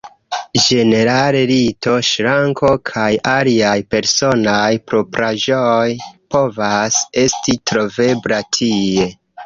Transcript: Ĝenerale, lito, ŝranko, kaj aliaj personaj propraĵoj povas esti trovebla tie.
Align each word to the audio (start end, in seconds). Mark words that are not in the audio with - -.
Ĝenerale, 0.61 1.41
lito, 1.51 1.93
ŝranko, 2.07 2.71
kaj 2.91 3.11
aliaj 3.33 3.75
personaj 3.97 4.65
propraĵoj 4.89 5.87
povas 6.37 7.03
esti 7.27 7.61
trovebla 7.73 8.47
tie. 8.59 9.13